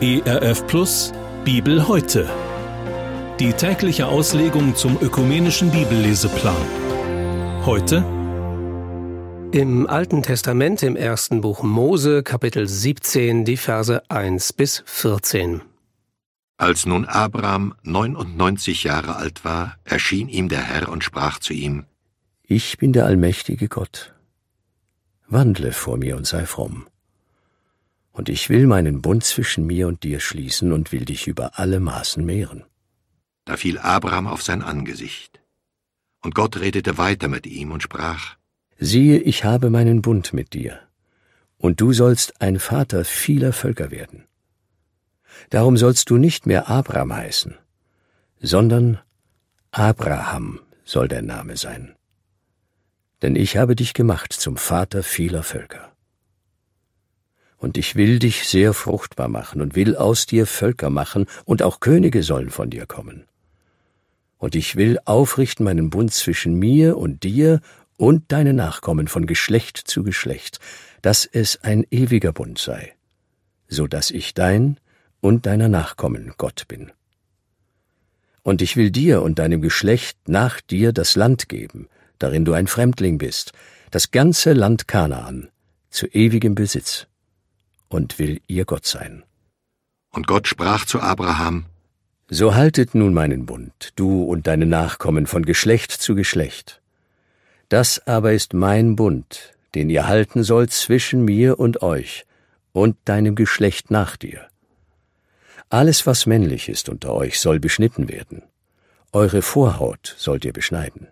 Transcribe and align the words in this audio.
ERF 0.00 0.64
Plus 0.68 1.12
Bibel 1.44 1.88
heute. 1.88 2.30
Die 3.40 3.52
tägliche 3.52 4.06
Auslegung 4.06 4.76
zum 4.76 4.96
ökumenischen 5.00 5.72
Bibelleseplan. 5.72 6.54
Heute 7.66 8.04
im 9.50 9.88
Alten 9.88 10.22
Testament 10.22 10.84
im 10.84 10.94
ersten 10.94 11.40
Buch 11.40 11.64
Mose 11.64 12.22
Kapitel 12.22 12.68
17 12.68 13.44
die 13.44 13.56
Verse 13.56 14.00
1 14.08 14.52
bis 14.52 14.84
14. 14.86 15.62
Als 16.58 16.86
nun 16.86 17.04
Abraham 17.04 17.74
99 17.82 18.84
Jahre 18.84 19.16
alt 19.16 19.44
war, 19.44 19.78
erschien 19.82 20.28
ihm 20.28 20.48
der 20.48 20.62
Herr 20.62 20.88
und 20.88 21.02
sprach 21.02 21.40
zu 21.40 21.54
ihm, 21.54 21.86
Ich 22.44 22.78
bin 22.78 22.92
der 22.92 23.06
allmächtige 23.06 23.66
Gott. 23.66 24.14
Wandle 25.26 25.72
vor 25.72 25.96
mir 25.96 26.16
und 26.16 26.26
sei 26.26 26.46
fromm. 26.46 26.86
Und 28.18 28.28
ich 28.28 28.48
will 28.48 28.66
meinen 28.66 29.00
Bund 29.00 29.22
zwischen 29.22 29.64
mir 29.64 29.86
und 29.86 30.02
dir 30.02 30.18
schließen 30.18 30.72
und 30.72 30.90
will 30.90 31.04
dich 31.04 31.28
über 31.28 31.56
alle 31.60 31.78
Maßen 31.78 32.26
mehren. 32.26 32.64
Da 33.44 33.56
fiel 33.56 33.78
Abraham 33.78 34.26
auf 34.26 34.42
sein 34.42 34.60
Angesicht. 34.60 35.40
Und 36.24 36.34
Gott 36.34 36.58
redete 36.58 36.98
weiter 36.98 37.28
mit 37.28 37.46
ihm 37.46 37.70
und 37.70 37.80
sprach, 37.80 38.34
Siehe, 38.76 39.18
ich 39.20 39.44
habe 39.44 39.70
meinen 39.70 40.02
Bund 40.02 40.32
mit 40.32 40.52
dir, 40.52 40.80
und 41.58 41.80
du 41.80 41.92
sollst 41.92 42.40
ein 42.40 42.58
Vater 42.58 43.04
vieler 43.04 43.52
Völker 43.52 43.92
werden. 43.92 44.24
Darum 45.50 45.76
sollst 45.76 46.10
du 46.10 46.16
nicht 46.16 46.44
mehr 46.44 46.68
Abraham 46.68 47.14
heißen, 47.14 47.54
sondern 48.40 48.98
Abraham 49.70 50.58
soll 50.84 51.06
dein 51.06 51.26
Name 51.26 51.56
sein. 51.56 51.94
Denn 53.22 53.36
ich 53.36 53.56
habe 53.56 53.76
dich 53.76 53.94
gemacht 53.94 54.32
zum 54.32 54.56
Vater 54.56 55.04
vieler 55.04 55.44
Völker. 55.44 55.87
Und 57.58 57.76
ich 57.76 57.96
will 57.96 58.18
dich 58.18 58.48
sehr 58.48 58.72
fruchtbar 58.72 59.28
machen 59.28 59.60
und 59.60 59.74
will 59.74 59.96
aus 59.96 60.26
dir 60.26 60.46
Völker 60.46 60.90
machen, 60.90 61.26
und 61.44 61.62
auch 61.62 61.80
Könige 61.80 62.22
sollen 62.22 62.50
von 62.50 62.70
dir 62.70 62.86
kommen. 62.86 63.24
Und 64.38 64.54
ich 64.54 64.76
will 64.76 64.98
aufrichten 65.04 65.64
meinen 65.64 65.90
Bund 65.90 66.14
zwischen 66.14 66.54
mir 66.54 66.96
und 66.96 67.24
dir 67.24 67.60
und 67.96 68.30
deine 68.30 68.54
Nachkommen 68.54 69.08
von 69.08 69.26
Geschlecht 69.26 69.76
zu 69.76 70.04
Geschlecht, 70.04 70.60
dass 71.02 71.26
es 71.26 71.62
ein 71.64 71.84
ewiger 71.90 72.32
Bund 72.32 72.58
sei, 72.58 72.94
so 73.66 73.88
dass 73.88 74.12
ich 74.12 74.34
dein 74.34 74.78
und 75.20 75.46
deiner 75.46 75.68
Nachkommen 75.68 76.32
Gott 76.38 76.66
bin. 76.68 76.92
Und 78.44 78.62
ich 78.62 78.76
will 78.76 78.92
dir 78.92 79.22
und 79.22 79.40
deinem 79.40 79.60
Geschlecht 79.60 80.16
nach 80.28 80.60
dir 80.60 80.92
das 80.92 81.16
Land 81.16 81.48
geben, 81.48 81.88
darin 82.20 82.44
du 82.44 82.52
ein 82.52 82.68
Fremdling 82.68 83.18
bist, 83.18 83.52
das 83.90 84.12
ganze 84.12 84.52
Land 84.52 84.86
Kanaan, 84.86 85.48
zu 85.90 86.06
ewigem 86.06 86.54
Besitz, 86.54 87.07
und 87.88 88.18
will 88.18 88.40
ihr 88.46 88.64
Gott 88.64 88.86
sein. 88.86 89.24
Und 90.10 90.26
Gott 90.26 90.48
sprach 90.48 90.84
zu 90.84 91.00
Abraham, 91.00 91.66
So 92.28 92.54
haltet 92.54 92.94
nun 92.94 93.14
meinen 93.14 93.46
Bund, 93.46 93.92
du 93.96 94.22
und 94.24 94.46
deine 94.46 94.66
Nachkommen 94.66 95.26
von 95.26 95.44
Geschlecht 95.44 95.92
zu 95.92 96.14
Geschlecht. 96.14 96.80
Das 97.68 98.06
aber 98.06 98.32
ist 98.32 98.54
mein 98.54 98.96
Bund, 98.96 99.54
den 99.74 99.90
ihr 99.90 100.08
halten 100.08 100.42
sollt 100.42 100.72
zwischen 100.72 101.24
mir 101.24 101.58
und 101.58 101.82
euch 101.82 102.24
und 102.72 102.96
deinem 103.04 103.34
Geschlecht 103.34 103.90
nach 103.90 104.16
dir. 104.16 104.48
Alles, 105.70 106.06
was 106.06 106.24
männlich 106.24 106.68
ist 106.68 106.88
unter 106.88 107.12
euch, 107.12 107.40
soll 107.40 107.60
beschnitten 107.60 108.08
werden. 108.08 108.42
Eure 109.12 109.42
Vorhaut 109.42 110.14
sollt 110.16 110.44
ihr 110.44 110.52
beschneiden. 110.52 111.08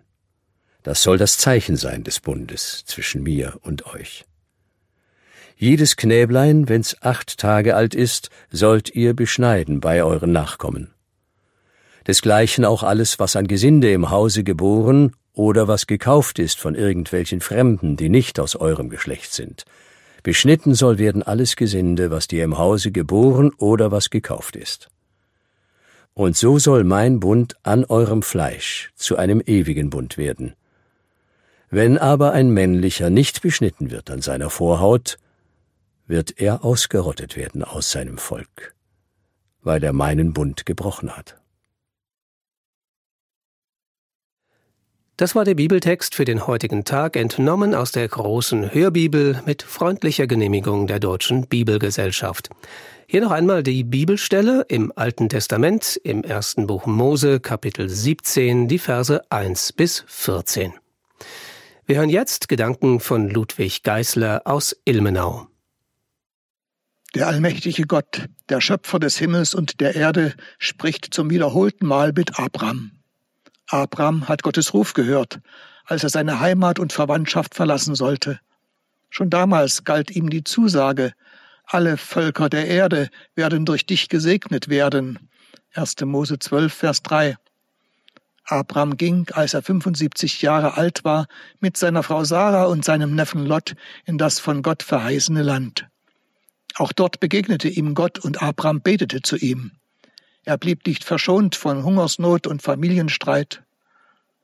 Das 0.81 1.03
soll 1.03 1.17
das 1.17 1.37
Zeichen 1.37 1.75
sein 1.77 2.03
des 2.03 2.19
Bundes 2.19 2.83
zwischen 2.85 3.21
mir 3.21 3.59
und 3.61 3.85
euch. 3.87 4.25
Jedes 5.59 5.95
Knäblein, 5.95 6.69
wenn's 6.69 6.97
acht 7.01 7.39
Tage 7.39 7.75
alt 7.75 7.95
ist, 7.95 8.29
sollt 8.51 8.93
ihr 8.93 9.15
beschneiden 9.15 9.79
bei 9.79 10.03
euren 10.03 10.31
Nachkommen. 10.31 10.93
Desgleichen 12.05 12.63
auch 12.63 12.83
alles, 12.83 13.17
was 13.17 13.35
an 13.35 13.47
Gesinde 13.47 13.91
im 13.91 14.11
Hause 14.11 14.43
geboren 14.43 15.15
oder 15.33 15.67
was 15.67 15.87
gekauft 15.87 16.37
ist 16.37 16.59
von 16.59 16.75
irgendwelchen 16.75 17.41
Fremden, 17.41 17.97
die 17.97 18.09
nicht 18.09 18.39
aus 18.39 18.55
eurem 18.55 18.89
Geschlecht 18.89 19.33
sind. 19.33 19.65
Beschnitten 20.21 20.75
soll 20.75 20.99
werden 20.99 21.23
alles 21.23 21.55
Gesinde, 21.55 22.11
was 22.11 22.27
dir 22.27 22.43
im 22.43 22.59
Hause 22.59 22.91
geboren 22.91 23.51
oder 23.57 23.91
was 23.91 24.11
gekauft 24.11 24.55
ist. 24.55 24.89
Und 26.13 26.37
so 26.37 26.59
soll 26.59 26.83
mein 26.83 27.19
Bund 27.19 27.55
an 27.63 27.83
eurem 27.83 28.21
Fleisch 28.21 28.91
zu 28.95 29.17
einem 29.17 29.41
ewigen 29.43 29.89
Bund 29.89 30.19
werden. 30.19 30.53
Wenn 31.71 31.97
aber 31.97 32.31
ein 32.31 32.51
männlicher 32.51 33.09
nicht 33.09 33.41
beschnitten 33.41 33.89
wird 33.89 34.11
an 34.11 34.21
seiner 34.21 34.51
Vorhaut, 34.51 35.17
wird 36.07 36.39
er 36.39 36.63
ausgerottet 36.63 37.35
werden 37.35 37.63
aus 37.63 37.91
seinem 37.91 38.17
Volk, 38.17 38.75
weil 39.61 39.83
er 39.83 39.93
meinen 39.93 40.33
Bund 40.33 40.65
gebrochen 40.65 41.15
hat. 41.15 41.39
Das 45.17 45.33
war 45.33 45.45
der 45.45 45.55
Bibeltext 45.55 46.13
für 46.13 46.25
den 46.25 46.45
heutigen 46.45 46.85
Tag, 46.85 47.15
entnommen 47.15 47.73
aus 47.73 47.91
der 47.91 48.07
großen 48.07 48.71
Hörbibel 48.71 49.41
mit 49.47 49.63
freundlicher 49.63 50.27
Genehmigung 50.27 50.85
der 50.85 50.99
Deutschen 50.99 51.47
Bibelgesellschaft. 51.47 52.51
Hier 53.07 53.21
noch 53.21 53.31
einmal 53.31 53.63
die 53.63 53.83
Bibelstelle 53.83 54.65
im 54.67 54.93
Alten 54.95 55.27
Testament 55.27 55.99
im 56.03 56.23
ersten 56.23 56.67
Buch 56.67 56.85
Mose 56.85 57.39
Kapitel 57.39 57.89
17, 57.89 58.67
die 58.67 58.77
Verse 58.77 59.19
1 59.31 59.73
bis 59.73 60.03
14. 60.05 60.73
Wir 61.87 61.95
hören 61.97 62.09
jetzt 62.09 62.47
Gedanken 62.47 62.99
von 62.99 63.27
Ludwig 63.27 63.81
Geißler 63.81 64.43
aus 64.45 64.75
Ilmenau. 64.85 65.47
Der 67.17 67.25
allmächtige 67.25 67.87
Gott, 67.87 68.29
der 68.47 68.61
Schöpfer 68.61 68.99
des 68.99 69.17
Himmels 69.17 69.55
und 69.55 69.79
der 69.79 69.95
Erde, 69.95 70.35
spricht 70.59 71.15
zum 71.15 71.31
wiederholten 71.31 71.87
Mal 71.87 72.13
mit 72.15 72.37
Abraham. 72.37 72.91
Abraham 73.65 74.29
hat 74.29 74.43
Gottes 74.43 74.75
Ruf 74.75 74.93
gehört, 74.93 75.39
als 75.85 76.03
er 76.03 76.09
seine 76.09 76.39
Heimat 76.41 76.77
und 76.77 76.93
Verwandtschaft 76.93 77.55
verlassen 77.55 77.95
sollte. 77.95 78.39
Schon 79.09 79.31
damals 79.31 79.83
galt 79.83 80.11
ihm 80.11 80.29
die 80.29 80.43
Zusage, 80.43 81.13
alle 81.65 81.97
Völker 81.97 82.49
der 82.49 82.67
Erde 82.67 83.09
werden 83.33 83.65
durch 83.65 83.87
dich 83.87 84.09
gesegnet 84.09 84.69
werden. 84.69 85.17
1. 85.73 85.95
Mose 86.03 86.37
12, 86.37 86.71
Vers 86.71 87.01
3. 87.01 87.35
Abraham 88.45 88.95
ging, 88.95 89.27
als 89.33 89.55
er 89.55 89.63
75 89.63 90.43
Jahre 90.43 90.77
alt 90.77 91.03
war, 91.03 91.25
mit 91.61 91.77
seiner 91.77 92.03
Frau 92.03 92.23
Sarah 92.23 92.65
und 92.65 92.85
seinem 92.85 93.15
Neffen 93.15 93.43
Lot 93.43 93.73
in 94.05 94.19
das 94.19 94.39
von 94.39 94.61
Gott 94.61 94.83
verheißene 94.83 95.41
Land. 95.41 95.87
Auch 96.77 96.93
dort 96.93 97.19
begegnete 97.19 97.69
ihm 97.69 97.95
Gott 97.95 98.19
und 98.19 98.41
Abraham 98.41 98.81
betete 98.81 99.21
zu 99.23 99.35
ihm. 99.35 99.71
Er 100.45 100.57
blieb 100.57 100.85
nicht 100.85 101.03
verschont 101.03 101.55
von 101.55 101.83
Hungersnot 101.83 102.45
und 102.45 102.61
Familienstreit. 102.61 103.63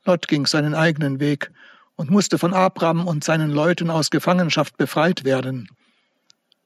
Lot 0.04 0.26
ging 0.26 0.44
seinen 0.44 0.74
eigenen 0.74 1.20
Weg 1.20 1.52
und 1.94 2.10
musste 2.10 2.38
von 2.38 2.52
Abraham 2.52 3.06
und 3.06 3.22
seinen 3.22 3.50
Leuten 3.50 3.88
aus 3.88 4.10
Gefangenschaft 4.10 4.76
befreit 4.76 5.24
werden. 5.24 5.68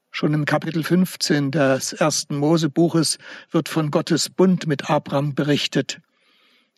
Schon 0.09 0.33
im 0.33 0.45
Kapitel 0.45 0.83
15 0.83 1.51
des 1.51 1.93
ersten 1.93 2.37
Mosebuches 2.37 3.19
wird 3.51 3.69
von 3.69 3.91
Gottes 3.91 4.29
Bund 4.29 4.65
mit 4.65 4.89
Abraham 4.89 5.35
berichtet. 5.35 6.01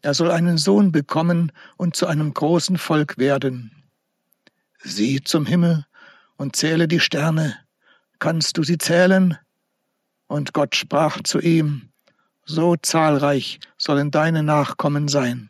Er 0.01 0.13
soll 0.13 0.31
einen 0.31 0.57
Sohn 0.57 0.91
bekommen 0.91 1.53
und 1.77 1.95
zu 1.95 2.07
einem 2.07 2.33
großen 2.33 2.77
Volk 2.77 3.17
werden. 3.17 3.71
Sieh 4.79 5.21
zum 5.23 5.45
Himmel 5.45 5.85
und 6.35 6.57
zähle 6.57 6.89
die 6.89 6.99
Sterne. 6.99 7.57
Kannst 8.21 8.59
du 8.59 8.63
sie 8.63 8.77
zählen? 8.77 9.35
Und 10.27 10.53
Gott 10.53 10.75
sprach 10.75 11.23
zu 11.23 11.39
ihm, 11.39 11.89
so 12.45 12.75
zahlreich 12.75 13.59
sollen 13.79 14.11
deine 14.11 14.43
Nachkommen 14.43 15.07
sein. 15.07 15.49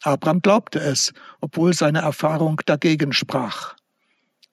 Abraham 0.00 0.40
glaubte 0.40 0.80
es, 0.80 1.12
obwohl 1.42 1.74
seine 1.74 1.98
Erfahrung 1.98 2.62
dagegen 2.64 3.12
sprach. 3.12 3.74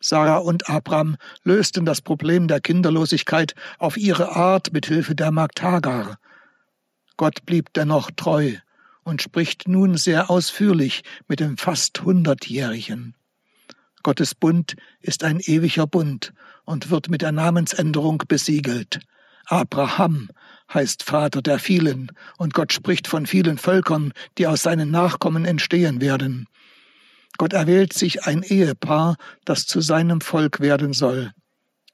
Sarah 0.02 0.40
und 0.40 0.70
Abraham 0.70 1.16
lösten 1.46 1.86
das 1.86 2.02
Problem 2.02 2.50
der 2.50 2.60
Kinderlosigkeit 2.60 3.56
auf 3.80 3.96
ihre 3.96 4.36
Art 4.36 4.74
mit 4.74 4.86
Hilfe 4.88 5.16
der 5.16 5.32
Magd 5.32 5.64
Hagar. 5.64 6.20
Gott 7.16 7.46
blieb 7.46 7.72
dennoch 7.72 8.12
treu 8.18 8.58
und 9.04 9.22
spricht 9.22 9.66
nun 9.70 9.96
sehr 9.96 10.30
ausführlich 10.30 11.04
mit 11.30 11.40
dem 11.40 11.56
fast 11.56 12.02
Hundertjährigen. 12.02 13.16
Gottes 14.08 14.36
Bund 14.36 14.78
ist 15.02 15.26
ein 15.26 15.42
ewiger 15.42 15.86
Bund 15.86 16.32
und 16.64 16.90
wird 16.90 17.10
mit 17.10 17.22
der 17.22 17.34
Namensänderung 17.34 18.24
besiegelt. 18.26 19.02
Abraham 19.48 20.30
heißt 20.74 21.04
Vater 21.04 21.42
der 21.42 21.60
vielen, 21.60 22.14
und 22.38 22.54
Gott 22.54 22.72
spricht 22.72 23.10
von 23.10 23.26
vielen 23.26 23.58
Völkern, 23.58 24.14
die 24.38 24.48
aus 24.48 24.64
seinen 24.64 24.92
Nachkommen 24.92 25.44
entstehen 25.44 26.00
werden. 26.00 26.48
Gott 27.38 27.52
erwählt 27.52 27.92
sich 27.92 28.24
ein 28.24 28.44
Ehepaar, 28.44 29.18
das 29.44 29.68
zu 29.68 29.82
seinem 29.82 30.22
Volk 30.22 30.62
werden 30.62 30.94
soll. 30.94 31.34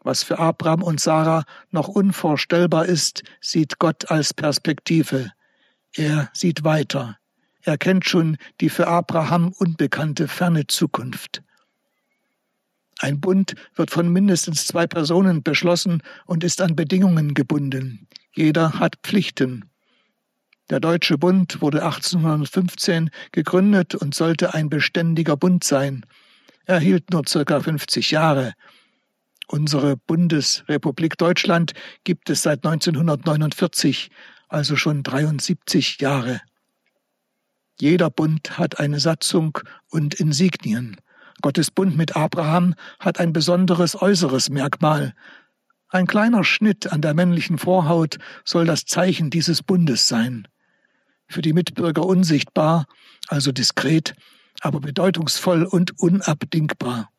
Was 0.04 0.21
für 0.21 0.38
Abraham 0.38 0.83
und 0.83 1.00
Sarah 1.00 1.45
noch 1.71 1.88
unvorstellbar 1.88 2.86
ist, 2.86 3.24
sieht 3.42 3.80
Gott 3.80 4.12
als 4.12 4.36
Perspektive. 4.36 5.31
Er 5.95 6.30
sieht 6.33 6.63
weiter. 6.63 7.18
Er 7.63 7.80
kennt 7.80 8.06
schon 8.06 8.38
die 8.62 8.69
für 8.69 8.86
Abraham 8.86 9.51
unbekannte 9.57 10.27
ferne 10.27 10.68
Zukunft. 10.68 11.42
Ein 13.03 13.19
Bund 13.19 13.55
wird 13.75 13.91
von 13.91 14.07
mindestens 14.13 14.65
zwei 14.65 14.88
Personen 14.88 15.44
beschlossen 15.44 16.01
und 16.25 16.41
ist 16.45 16.61
an 16.61 16.77
Bedingungen 16.77 17.33
gebunden. 17.33 18.07
Jeder 18.33 18.79
hat 18.79 18.95
Pflichten. 19.03 19.65
Der 20.69 20.79
Deutsche 20.79 21.17
Bund 21.17 21.61
wurde 21.61 21.83
1815 21.83 23.09
gegründet 23.33 23.94
und 23.94 24.15
sollte 24.15 24.53
ein 24.53 24.69
beständiger 24.69 25.35
Bund 25.35 25.65
sein. 25.65 26.05
Er 26.63 26.79
hielt 26.79 27.11
nur 27.11 27.23
circa 27.27 27.59
50 27.59 28.09
Jahre. 28.11 28.53
Unsere 29.47 29.97
Bundesrepublik 29.97 31.17
Deutschland 31.17 31.73
gibt 32.05 32.29
es 32.29 32.44
seit 32.44 32.65
1949, 32.65 34.11
also 34.47 34.77
schon 34.77 35.03
73 35.03 36.00
Jahre. 36.00 36.39
Jeder 37.77 38.09
Bund 38.09 38.57
hat 38.57 38.79
eine 38.79 39.01
Satzung 39.01 39.59
und 39.89 40.13
Insignien. 40.13 40.95
Gottes 41.41 41.71
Bund 41.71 41.97
mit 41.97 42.15
Abraham 42.15 42.75
hat 43.00 43.19
ein 43.19 43.33
besonderes 43.33 44.01
äußeres 44.01 44.50
Merkmal. 44.50 45.13
Ein 45.89 46.07
kleiner 46.07 46.44
Schnitt 46.44 46.91
an 46.91 47.01
der 47.01 47.13
männlichen 47.13 47.57
Vorhaut 47.57 48.18
soll 48.45 48.65
das 48.65 48.85
Zeichen 48.85 49.30
dieses 49.30 49.62
Bundes 49.62 50.07
sein. 50.07 50.47
Für 51.27 51.41
die 51.41 51.53
Mitbürger 51.53 52.06
unsichtbar, 52.06 52.85
also 53.27 53.51
diskret, 53.51 54.15
aber 54.62 54.80
bedeutungsvoll 54.80 55.63
und 55.63 56.00
unabdingbar. 56.00 57.09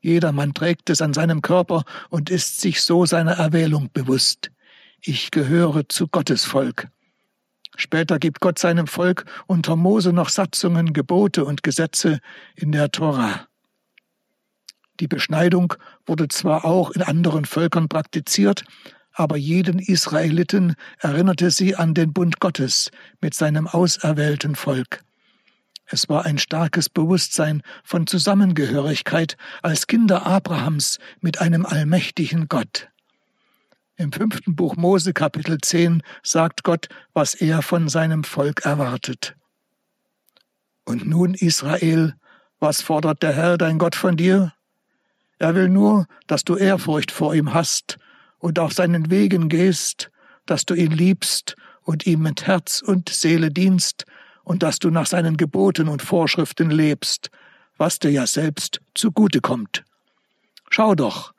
Jedermann 0.00 0.52
trägt 0.52 0.90
es 0.90 1.00
an 1.00 1.14
seinem 1.14 1.42
Körper 1.42 1.84
und 2.10 2.28
ist 2.30 2.60
sich 2.60 2.82
so 2.82 3.06
seiner 3.06 3.32
Erwählung 3.32 3.90
bewusst. 3.92 4.50
Ich 5.00 5.30
gehöre 5.30 5.88
zu 5.88 6.08
Gottes 6.08 6.44
Volk. 6.44 6.88
Später 7.76 8.18
gibt 8.18 8.40
Gott 8.40 8.58
seinem 8.58 8.86
Volk 8.86 9.24
unter 9.46 9.76
Mose 9.76 10.12
noch 10.12 10.28
Satzungen, 10.28 10.92
Gebote 10.92 11.44
und 11.44 11.62
Gesetze 11.62 12.20
in 12.54 12.72
der 12.72 12.90
Tora. 12.90 13.46
Die 15.00 15.08
Beschneidung 15.08 15.74
wurde 16.06 16.28
zwar 16.28 16.64
auch 16.64 16.90
in 16.90 17.02
anderen 17.02 17.44
Völkern 17.44 17.88
praktiziert, 17.88 18.64
aber 19.12 19.36
jeden 19.36 19.78
Israeliten 19.78 20.74
erinnerte 20.98 21.50
sie 21.50 21.76
an 21.76 21.94
den 21.94 22.12
Bund 22.12 22.40
Gottes 22.40 22.90
mit 23.20 23.34
seinem 23.34 23.68
auserwählten 23.68 24.56
Volk. 24.56 25.02
Es 25.86 26.08
war 26.08 26.24
ein 26.24 26.38
starkes 26.38 26.88
Bewusstsein 26.88 27.62
von 27.84 28.06
Zusammengehörigkeit 28.06 29.36
als 29.62 29.86
Kinder 29.86 30.26
Abrahams 30.26 30.98
mit 31.20 31.40
einem 31.40 31.66
allmächtigen 31.66 32.48
Gott. 32.48 32.88
Im 33.96 34.10
fünften 34.10 34.56
Buch 34.56 34.76
Mose 34.76 35.12
Kapitel 35.12 35.58
10 35.60 36.02
sagt 36.22 36.64
Gott, 36.64 36.88
was 37.12 37.34
er 37.34 37.62
von 37.62 37.88
seinem 37.88 38.24
Volk 38.24 38.64
erwartet. 38.64 39.36
Und 40.84 41.06
nun, 41.06 41.34
Israel, 41.34 42.14
was 42.58 42.82
fordert 42.82 43.22
der 43.22 43.34
Herr 43.34 43.58
dein 43.58 43.78
Gott 43.78 43.94
von 43.94 44.16
dir? 44.16 44.52
Er 45.38 45.54
will 45.54 45.68
nur, 45.68 46.06
dass 46.26 46.44
du 46.44 46.56
Ehrfurcht 46.56 47.10
vor 47.10 47.34
ihm 47.34 47.54
hast 47.54 47.98
und 48.38 48.58
auf 48.58 48.72
seinen 48.72 49.10
Wegen 49.10 49.48
gehst, 49.48 50.10
dass 50.46 50.64
du 50.64 50.74
ihn 50.74 50.92
liebst 50.92 51.56
und 51.82 52.06
ihm 52.06 52.22
mit 52.22 52.46
Herz 52.46 52.82
und 52.82 53.08
Seele 53.08 53.50
dienst 53.50 54.04
und 54.42 54.62
dass 54.62 54.78
du 54.78 54.90
nach 54.90 55.06
seinen 55.06 55.36
Geboten 55.36 55.88
und 55.88 56.02
Vorschriften 56.02 56.70
lebst, 56.70 57.30
was 57.76 57.98
dir 57.98 58.10
ja 58.10 58.26
selbst 58.26 58.80
zugute 58.94 59.40
kommt. 59.40 59.84
Schau 60.70 60.94
doch, 60.94 61.34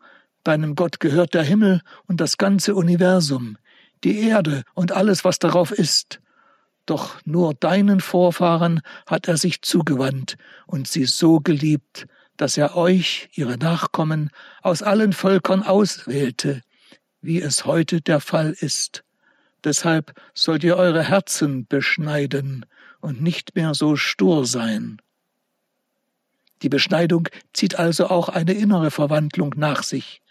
Deinem 0.45 0.75
Gott 0.75 0.99
gehört 0.99 1.33
der 1.33 1.43
Himmel 1.43 1.81
und 2.05 2.21
das 2.21 2.37
ganze 2.37 2.75
Universum, 2.75 3.57
die 4.03 4.19
Erde 4.19 4.61
und 4.75 4.91
alles, 4.91 5.25
was 5.25 5.39
darauf 5.39 5.71
ist. 5.71 6.21
Doch 6.85 7.19
nur 7.25 7.55
deinen 7.55 7.99
Vorfahren 7.99 8.81
hat 9.07 9.27
er 9.27 9.37
sich 9.37 9.63
zugewandt 9.63 10.37
und 10.67 10.87
sie 10.87 11.05
so 11.05 11.39
geliebt, 11.39 12.05
dass 12.37 12.57
er 12.57 12.75
euch, 12.75 13.29
ihre 13.33 13.57
Nachkommen, 13.57 14.29
aus 14.61 14.81
allen 14.81 15.13
Völkern 15.13 15.63
auswählte, 15.63 16.61
wie 17.21 17.41
es 17.41 17.65
heute 17.65 18.01
der 18.01 18.19
Fall 18.19 18.55
ist. 18.59 19.03
Deshalb 19.63 20.13
sollt 20.33 20.63
ihr 20.63 20.77
eure 20.77 21.03
Herzen 21.03 21.65
beschneiden 21.65 22.65
und 22.99 23.21
nicht 23.21 23.55
mehr 23.55 23.73
so 23.73 23.95
stur 23.95 24.45
sein. 24.45 25.01
Die 26.61 26.69
Beschneidung 26.69 27.27
zieht 27.53 27.77
also 27.77 28.07
auch 28.07 28.29
eine 28.29 28.53
innere 28.53 28.91
Verwandlung 28.91 29.53
nach 29.57 29.83
sich. 29.83 30.21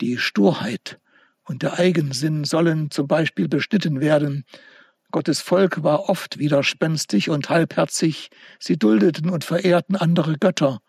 Die 0.00 0.18
Sturheit 0.18 0.98
und 1.44 1.62
der 1.62 1.78
Eigensinn 1.78 2.44
sollen 2.44 2.90
zum 2.90 3.06
Beispiel 3.06 3.48
beschnitten 3.48 4.00
werden. 4.00 4.44
Gottes 5.10 5.40
Volk 5.40 5.82
war 5.82 6.08
oft 6.08 6.38
widerspenstig 6.38 7.30
und 7.30 7.48
halbherzig, 7.48 8.30
sie 8.58 8.76
duldeten 8.76 9.30
und 9.30 9.44
verehrten 9.44 9.96
andere 9.96 10.36
Götter. 10.36 10.80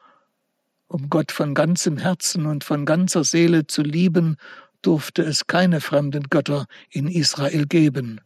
Um 0.87 1.09
Gott 1.09 1.31
von 1.31 1.53
ganzem 1.53 1.97
Herzen 1.97 2.45
und 2.45 2.63
von 2.63 2.85
ganzer 2.85 3.23
Seele 3.23 3.67
zu 3.67 3.81
lieben, 3.81 4.37
durfte 4.81 5.21
es 5.21 5.47
keine 5.47 5.81
fremden 5.81 6.29
Götter 6.29 6.65
in 6.89 7.07
Israel 7.07 7.65
geben. 7.65 8.21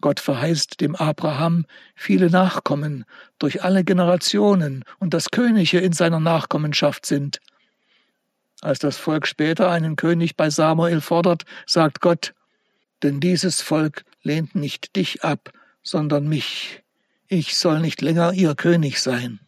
Gott 0.00 0.20
verheißt 0.20 0.80
dem 0.80 0.94
Abraham 0.94 1.64
viele 1.94 2.30
Nachkommen 2.30 3.04
durch 3.38 3.62
alle 3.62 3.84
Generationen 3.84 4.84
und 4.98 5.14
dass 5.14 5.30
Könige 5.30 5.78
in 5.78 5.92
seiner 5.92 6.20
Nachkommenschaft 6.20 7.06
sind. 7.06 7.40
Als 8.60 8.78
das 8.80 8.96
Volk 8.96 9.26
später 9.26 9.70
einen 9.70 9.96
König 9.96 10.36
bei 10.36 10.50
Samuel 10.50 11.00
fordert, 11.00 11.44
sagt 11.66 12.00
Gott, 12.00 12.34
denn 13.02 13.20
dieses 13.20 13.60
Volk 13.60 14.04
lehnt 14.22 14.54
nicht 14.54 14.96
dich 14.96 15.22
ab, 15.22 15.52
sondern 15.82 16.28
mich. 16.28 16.82
Ich 17.28 17.56
soll 17.56 17.80
nicht 17.80 18.00
länger 18.00 18.32
ihr 18.32 18.54
König 18.54 19.00
sein. 19.00 19.40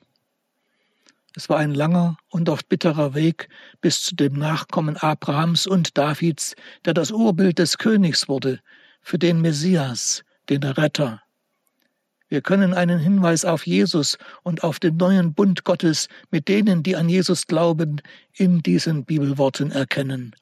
Es 1.36 1.48
war 1.48 1.58
ein 1.58 1.74
langer 1.74 2.16
und 2.28 2.48
oft 2.48 2.68
bitterer 2.68 3.14
Weg 3.14 3.48
bis 3.80 4.02
zu 4.02 4.16
dem 4.16 4.32
Nachkommen 4.32 4.96
Abrahams 4.96 5.66
und 5.66 5.96
Davids, 5.96 6.56
der 6.84 6.94
das 6.94 7.12
Urbild 7.12 7.58
des 7.60 7.78
Königs 7.78 8.28
wurde, 8.28 8.60
für 9.00 9.18
den 9.18 9.40
Messias, 9.40 10.24
den 10.48 10.64
Retter. 10.64 11.22
Wir 12.28 12.42
können 12.42 12.74
einen 12.74 12.98
Hinweis 12.98 13.44
auf 13.44 13.66
Jesus 13.66 14.18
und 14.42 14.64
auf 14.64 14.78
den 14.80 14.96
neuen 14.96 15.34
Bund 15.34 15.64
Gottes 15.64 16.08
mit 16.30 16.48
denen, 16.48 16.82
die 16.82 16.96
an 16.96 17.08
Jesus 17.08 17.46
glauben, 17.46 18.00
in 18.32 18.62
diesen 18.62 19.04
Bibelworten 19.04 19.70
erkennen. 19.70 20.34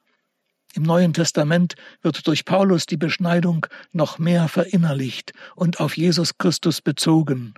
Im 0.75 0.83
Neuen 0.83 1.13
Testament 1.13 1.75
wird 2.01 2.27
durch 2.27 2.45
Paulus 2.45 2.85
die 2.85 2.97
Beschneidung 2.97 3.65
noch 3.91 4.19
mehr 4.19 4.47
verinnerlicht 4.47 5.33
und 5.55 5.79
auf 5.79 5.97
Jesus 5.97 6.37
Christus 6.37 6.81
bezogen. 6.81 7.55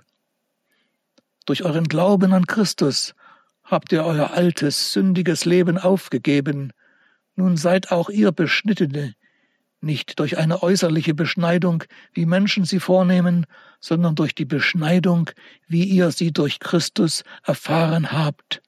Durch 1.44 1.62
euren 1.64 1.88
Glauben 1.88 2.32
an 2.32 2.46
Christus 2.46 3.14
habt 3.72 3.90
ihr 3.90 4.04
euer 4.04 4.32
altes, 4.32 4.92
sündiges 4.92 5.44
Leben 5.46 5.78
aufgegeben. 5.78 6.72
Nun 7.34 7.56
seid 7.56 7.90
auch 7.90 8.10
ihr 8.10 8.30
Beschnittene, 8.30 9.14
nicht 9.80 10.20
durch 10.20 10.38
eine 10.38 10.62
äußerliche 10.62 11.14
Beschneidung, 11.14 11.82
wie 12.12 12.26
Menschen 12.26 12.64
sie 12.64 12.78
vornehmen, 12.78 13.46
sondern 13.80 14.14
durch 14.14 14.34
die 14.34 14.44
Beschneidung, 14.44 15.30
wie 15.66 15.84
ihr 15.84 16.12
sie 16.12 16.32
durch 16.32 16.60
Christus 16.60 17.24
erfahren 17.42 18.12
habt. 18.12 18.62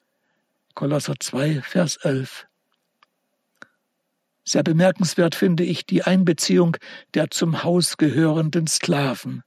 Kolosser 0.74 1.14
2, 1.20 1.60
Vers 1.62 1.96
11. 1.98 2.46
Sehr 4.42 4.62
bemerkenswert 4.62 5.34
finde 5.34 5.64
ich 5.64 5.86
die 5.86 6.02
Einbeziehung 6.02 6.76
der 7.14 7.30
zum 7.30 7.62
Haus 7.62 7.96
gehörenden 7.96 8.66
Sklaven. 8.66 9.42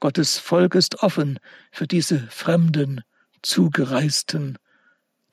Gottes 0.00 0.38
Volk 0.38 0.74
ist 0.74 1.02
offen 1.02 1.38
für 1.70 1.86
diese 1.86 2.18
fremden, 2.28 3.02
zugereisten. 3.42 4.58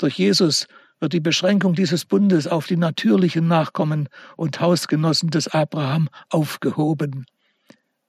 Durch 0.01 0.17
Jesus 0.17 0.67
wird 0.99 1.13
die 1.13 1.19
Beschränkung 1.19 1.75
dieses 1.75 2.05
Bundes 2.05 2.47
auf 2.47 2.65
die 2.65 2.75
natürlichen 2.75 3.47
Nachkommen 3.47 4.09
und 4.35 4.59
Hausgenossen 4.59 5.29
des 5.29 5.47
Abraham 5.47 6.09
aufgehoben. 6.29 7.27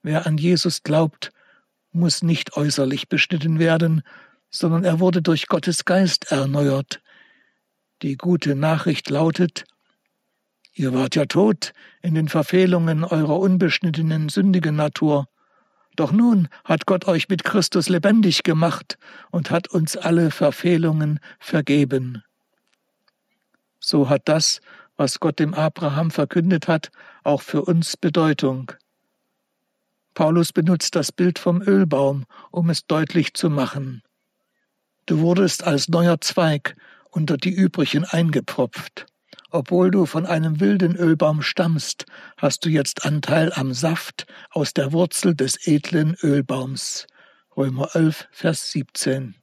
Wer 0.02 0.26
an 0.26 0.38
Jesus 0.38 0.84
glaubt, 0.84 1.32
muss 1.92 2.22
nicht 2.22 2.56
äußerlich 2.56 3.10
beschnitten 3.10 3.58
werden, 3.58 4.00
sondern 4.48 4.84
er 4.84 5.00
wurde 5.00 5.20
durch 5.20 5.48
Gottes 5.48 5.84
Geist 5.84 6.32
erneuert. 6.32 7.02
Die 8.00 8.16
gute 8.16 8.54
Nachricht 8.54 9.10
lautet, 9.10 9.64
Ihr 10.72 10.94
wart 10.94 11.14
ja 11.14 11.26
tot 11.26 11.74
in 12.00 12.14
den 12.14 12.28
Verfehlungen 12.30 13.04
eurer 13.04 13.38
unbeschnittenen 13.38 14.30
sündigen 14.30 14.76
Natur. 14.76 15.28
Doch 15.96 16.12
nun 16.12 16.48
hat 16.64 16.86
Gott 16.86 17.06
euch 17.06 17.28
mit 17.28 17.44
Christus 17.44 17.88
lebendig 17.88 18.42
gemacht 18.42 18.96
und 19.30 19.50
hat 19.50 19.68
uns 19.68 19.96
alle 19.96 20.30
Verfehlungen 20.30 21.20
vergeben. 21.38 22.22
So 23.78 24.08
hat 24.08 24.22
das, 24.26 24.60
was 24.96 25.20
Gott 25.20 25.38
dem 25.38 25.54
Abraham 25.54 26.10
verkündet 26.10 26.68
hat, 26.68 26.90
auch 27.24 27.42
für 27.42 27.62
uns 27.62 27.96
Bedeutung. 27.96 28.72
Paulus 30.14 30.52
benutzt 30.52 30.94
das 30.94 31.10
Bild 31.10 31.38
vom 31.38 31.62
Ölbaum, 31.62 32.24
um 32.50 32.70
es 32.70 32.86
deutlich 32.86 33.34
zu 33.34 33.50
machen. 33.50 34.02
Du 35.06 35.20
wurdest 35.20 35.64
als 35.64 35.88
neuer 35.88 36.20
Zweig 36.20 36.76
unter 37.10 37.36
die 37.36 37.50
übrigen 37.50 38.04
eingepropft. 38.04 39.06
Obwohl 39.54 39.90
du 39.90 40.06
von 40.06 40.24
einem 40.24 40.60
wilden 40.60 40.96
Ölbaum 40.96 41.42
stammst, 41.42 42.06
hast 42.38 42.64
du 42.64 42.70
jetzt 42.70 43.04
Anteil 43.04 43.52
am 43.52 43.74
Saft 43.74 44.26
aus 44.50 44.72
der 44.72 44.92
Wurzel 44.92 45.34
des 45.34 45.66
edlen 45.66 46.16
Ölbaums. 46.22 47.06
Römer 47.54 47.94
11, 47.94 48.28
Vers 48.32 48.72
17. 48.72 49.34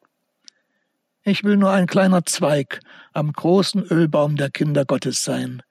Ich 1.21 1.43
will 1.43 1.57
nur 1.57 1.69
ein 1.69 1.85
kleiner 1.85 2.25
Zweig 2.25 2.79
am 3.13 3.31
großen 3.31 3.83
Ölbaum 3.83 4.35
der 4.35 4.49
Kinder 4.49 4.83
Gottes 4.83 5.23
sein, 5.23 5.61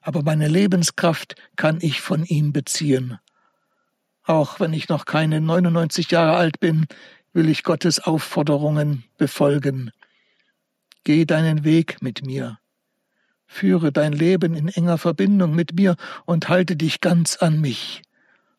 aber 0.00 0.22
meine 0.22 0.48
Lebenskraft 0.48 1.34
kann 1.56 1.76
ich 1.82 2.00
von 2.00 2.24
ihm 2.24 2.54
beziehen. 2.54 3.18
Auch 4.24 4.58
wenn 4.58 4.72
ich 4.72 4.88
noch 4.88 5.04
keine 5.04 5.42
99 5.42 6.10
Jahre 6.10 6.36
alt 6.36 6.60
bin, 6.60 6.86
will 7.34 7.50
ich 7.50 7.62
Gottes 7.62 8.00
Aufforderungen 8.00 9.04
befolgen. 9.18 9.90
Geh 11.04 11.26
deinen 11.26 11.64
Weg 11.64 12.00
mit 12.00 12.24
mir. 12.24 12.58
Führe 13.52 13.92
dein 13.92 14.14
Leben 14.14 14.54
in 14.54 14.68
enger 14.68 14.96
Verbindung 14.96 15.54
mit 15.54 15.74
mir 15.74 15.96
und 16.24 16.48
halte 16.48 16.74
dich 16.74 17.02
ganz 17.02 17.36
an 17.36 17.60
mich. 17.60 18.00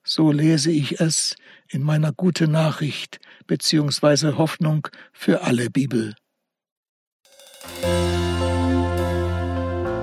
So 0.04 0.32
lese 0.32 0.72
ich 0.72 1.00
es 1.00 1.36
in 1.68 1.82
meiner 1.82 2.14
gute 2.14 2.48
Nachricht 2.48 3.20
beziehungsweise 3.48 4.38
Hoffnung 4.38 4.88
für 5.12 5.42
alle 5.42 5.72
Bibel. 5.72 6.14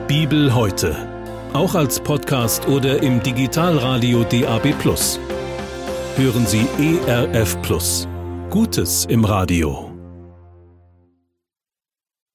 Bibel 0.09 0.55
heute. 0.55 0.97
Auch 1.53 1.77
als 1.77 2.01
Podcast 2.01 2.67
oder 2.67 3.01
im 3.01 3.23
Digitalradio 3.23 4.25
DAB. 4.25 4.75
Hören 6.17 6.47
Sie 6.47 6.67
ERF 7.07 7.57
Gutes 8.51 9.05
im 9.05 9.25
Radio. 9.25 9.90